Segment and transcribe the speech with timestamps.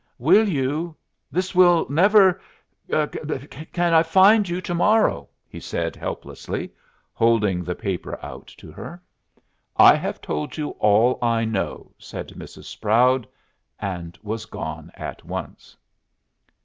[0.17, 0.95] "Will you
[1.31, 2.41] this will never
[2.89, 6.71] can I find you to morrow?" he said, helplessly,
[7.13, 8.99] holding the paper out at her.
[9.77, 12.63] "I have told you all I know," said Mrs.
[12.65, 13.27] Sproud,
[13.79, 15.77] and was gone at once.